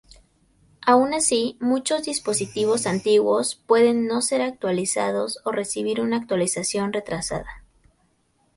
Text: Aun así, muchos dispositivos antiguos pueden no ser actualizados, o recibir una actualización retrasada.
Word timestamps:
Aun 0.87 1.13
así, 1.13 1.57
muchos 1.59 2.01
dispositivos 2.05 2.87
antiguos 2.87 3.53
pueden 3.67 4.07
no 4.07 4.23
ser 4.23 4.41
actualizados, 4.41 5.37
o 5.45 5.51
recibir 5.51 6.01
una 6.01 6.17
actualización 6.17 6.91
retrasada. 6.91 7.63